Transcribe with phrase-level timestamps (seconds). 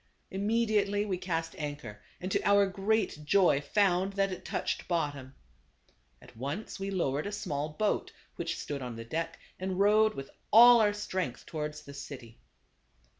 [0.31, 5.35] Immediately we cast anchor, and to our great joy found that it touched bottom.
[6.19, 10.15] At once we low ered a small boat which stood on the deck, and rowed
[10.15, 12.39] with all our strength towards the city.